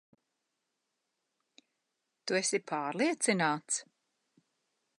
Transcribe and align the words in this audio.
Tu 2.25 2.39
esi 2.39 2.61
pārliecināts? 2.71 3.79